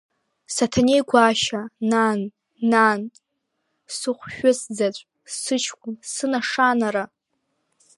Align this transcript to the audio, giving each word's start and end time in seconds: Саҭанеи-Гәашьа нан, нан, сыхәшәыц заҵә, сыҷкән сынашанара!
Саҭанеи-Гәашьа 0.55 1.61
нан, 1.89 2.19
нан, 2.71 3.01
сыхәшәыц 3.95 4.59
заҵә, 4.77 5.01
сыҷкән 5.41 5.95
сынашанара! 6.13 7.03